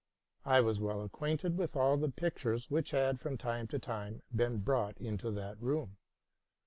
[0.47, 4.57] J was well acquainted with all the pictures which had from time to time been
[4.57, 5.97] brought into that room.